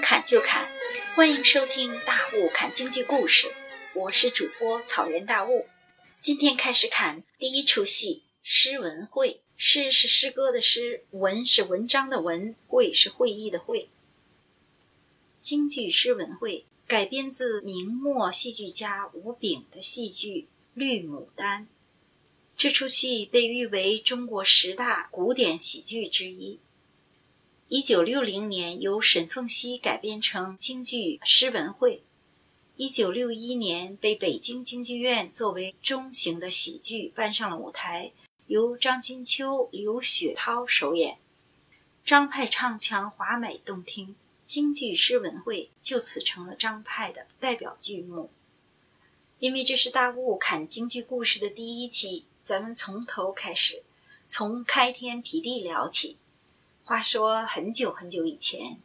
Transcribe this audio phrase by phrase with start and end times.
[0.00, 0.70] 砍就砍，
[1.14, 3.52] 欢迎收听大雾砍京剧故事，
[3.94, 5.66] 我是主播草原大雾。
[6.20, 13.88] 今天开始看第一出戏《诗文会》，诗是诗歌的诗，文是文章的文，会是会议的会。
[15.40, 20.42] 京剧《诗文会》改编自明末戏剧家吴炳的戏剧
[20.74, 21.62] 《绿牡丹》，
[22.56, 26.60] 这出戏被誉为中国十大古典喜剧之一。
[27.70, 31.96] 一九六零年由沈凤溪改编成京剧《诗文会》，
[32.76, 38.12] 一九六一年被北京京剧院作为中型的喜剧搬上了舞台，
[38.46, 41.18] 由张君秋、刘雪涛首演，
[42.02, 44.16] 张派唱腔华美动听，
[44.46, 48.30] 京剧《诗文会》就此成了张派的代表剧目。
[49.40, 53.82] 因为这是大雾侃京剧故事的第一期，咱们从头开始，
[54.26, 56.16] 从开天辟地聊起。
[56.88, 58.78] 话说很久很久以前，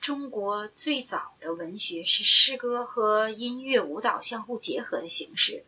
[0.00, 5.64] 中国最早的文学是诗歌和音乐舞蹈相互结合的形式。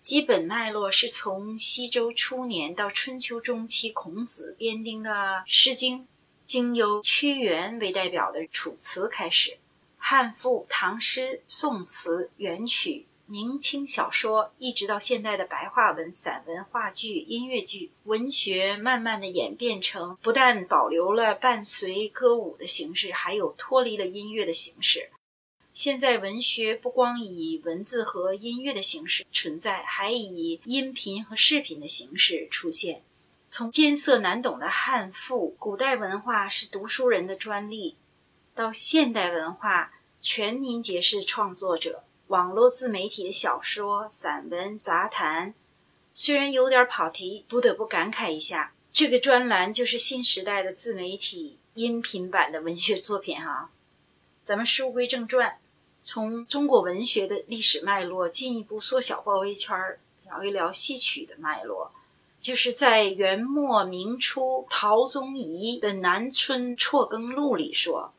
[0.00, 5.10] 基本脉络是从西周初年到春秋中期，孔子编订的
[5.44, 5.98] 《诗经》，
[6.46, 9.58] 经由屈原为代表的《楚辞》开始，
[9.98, 13.04] 汉赋、唐诗、宋词、元曲。
[13.30, 25.10] 明清小说一直到现代的白话文、散文、话剧、音乐剧，文学慢慢的演变成不但保留了伴随歌舞的形式，还有脱离了音乐的形式。
[25.74, 33.02] 现在文学不光以文字和音乐的形式存在，还以音频和视频的形式出现。
[33.46, 37.96] 从艰涩难懂的汉赋，古代文化是读书人的专利，
[38.54, 42.04] 到现代文化，全民皆是创作者。
[42.28, 45.54] 网络自媒体的小说、散文、杂谈，
[46.12, 53.70] 虽然有点跑题，不得不感慨一下，这个专栏就是新时代的自媒体音频版的文学作品哈。
[54.42, 55.58] 咱们书归正传，
[56.02, 61.92] 从中国文学的历史脉络进一步缩小包围圈儿，聊一聊戏曲的脉络。
[62.42, 68.12] 就是在元末明初，陶宗仪的《南春辍耕录》里说，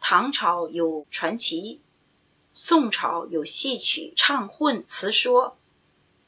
[0.00, 1.80] 唐朝有传奇。
[2.56, 5.56] 宋朝有戏曲唱混词说，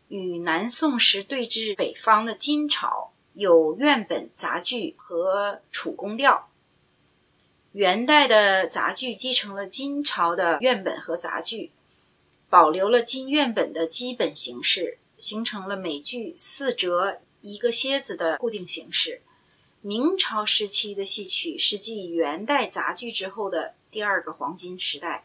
[0.08, 6.48] 与南宋时对峙北方的金朝有院本杂剧和楚宫调。
[7.70, 11.70] 元代的杂剧继承了金朝的院本和杂剧，
[12.50, 19.22] 保留了金院本的基本形式，形成了每剧四折一个蝎子的固定形式。
[19.80, 25.24] 明朝时期的戏曲是继元代杂剧之后的第二个黄金时代。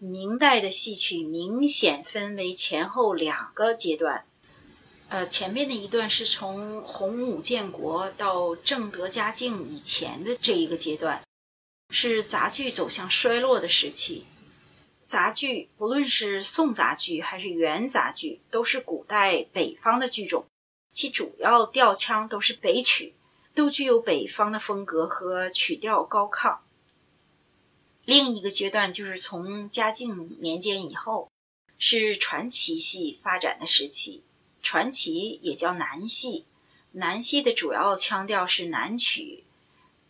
[0.00, 4.24] 明代的戏曲明显分为前后两个阶段，
[5.08, 11.22] 呃，前面的一段是从洪武建国到正德嘉靖以前的这一个阶段，
[11.90, 14.24] 是杂剧走向衰落的时期。
[15.04, 20.46] 杂剧不论是宋杂剧还是元杂剧，都是古代北方的剧种，
[20.92, 23.14] 其主要调腔都是北曲，
[23.52, 26.58] 都具有北方的风格和曲调高亢。
[28.08, 31.30] 另一个阶段就是从嘉靖年间以后，
[31.78, 34.22] 是传奇戏发展的时期。
[34.62, 36.46] 传奇也叫南戏，
[36.92, 39.44] 南戏的主要腔调是南曲，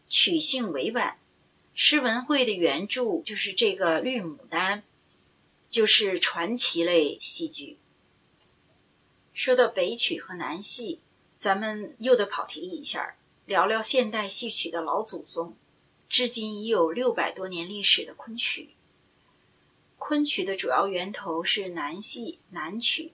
[0.08, 1.18] 曲性委婉。
[1.74, 4.78] 诗文会的原著就是这个《绿牡丹》，
[5.68, 7.78] 就是传奇类戏剧。
[9.34, 11.00] 说到北曲和南戏，
[11.36, 15.56] 咱们又得跑题一下，聊聊现代戏曲的老祖宗。
[16.08, 18.70] 至今已有六百多年历史的昆曲。
[19.98, 23.12] 昆曲的主要源头是南戏南曲。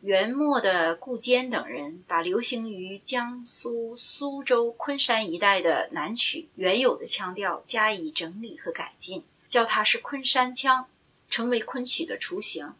[0.00, 10.86] 元末的顾坚等人把流行于江苏苏州、昆山一带的南曲原有的腔调加以整理和改进，叫它是昆山腔，
[11.28, 12.72] 成为昆曲的雏形。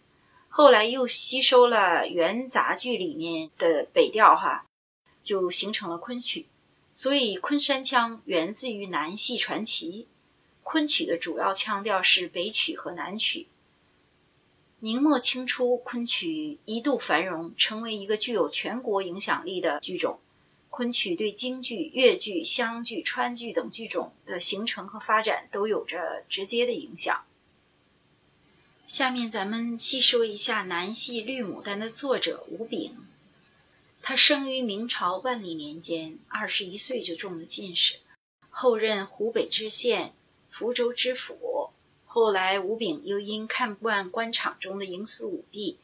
[0.49, 4.65] 后来又吸收了元杂剧里面的北调，哈，
[5.23, 6.47] 就形成了昆曲。
[7.03, 10.07] 所以，昆山腔源自于南戏传奇。
[10.63, 13.47] 昆曲的主要腔调是北曲和南曲。
[14.81, 20.21] 明末清初，昆曲一度繁荣，成为一个具有全国影响力的剧种。
[20.69, 27.25] 昆曲对京剧、越剧、湘剧、川剧等剧种的形成和发展都有着直接的影响。
[28.87, 32.95] 下面，咱们细说一下南戏《绿牡丹》的作者吴炳。
[34.03, 37.97] 他生于明朝万历年间，二十一岁就中了进士，
[38.49, 40.15] 后任湖北知县、
[40.51, 41.71] 福州知府。
[42.07, 45.79] 后来吴炳又因看不惯官场中的营私舞弊，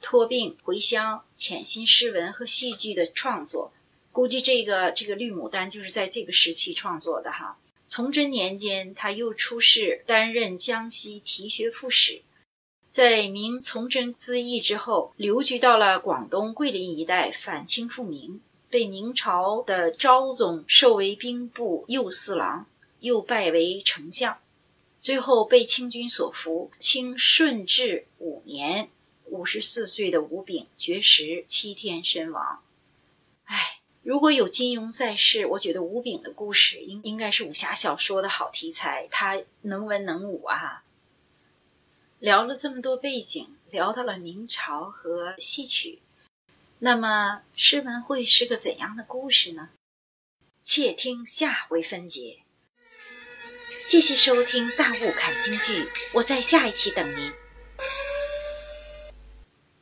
[0.00, 3.72] 托病回乡，潜心诗文和戏剧的创作。
[4.12, 7.58] 估计这个这个《绿牡丹》就是在这个时期创作的哈。
[7.88, 12.22] 崇祯年间，他又出仕，担任江西提学副使。
[12.92, 22.66] 在明崇祯自缢之后，流居到了广东桂林一带，反清复明，被明朝的昭宗授为兵部右侍郎，
[23.00, 24.38] 又拜为丞相。
[25.00, 26.70] 最后被清军所俘。
[26.78, 28.90] 清顺治五年，
[29.24, 32.60] 五十四岁的吴炳绝食七天身亡。
[33.44, 33.78] 唉。
[34.02, 39.08] 如果有金庸在世，我觉得吴炳的故事应应该是武侠小说的好题材。
[39.12, 40.82] 他能文能武啊。
[42.22, 45.98] 聊了这么多背景，聊到了明朝和戏曲，
[46.78, 49.70] 那么诗文会是个怎样的故事呢？
[50.62, 52.44] 且听下回分解。
[53.80, 55.82] 谢谢收听《大雾看京剧》，
[56.14, 57.32] 我在下一期等您。